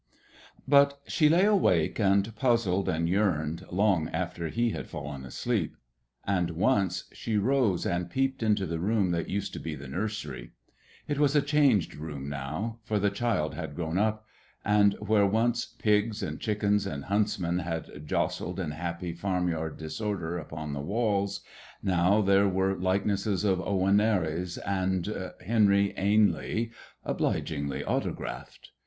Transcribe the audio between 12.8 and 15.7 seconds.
for the child had grown up, and where once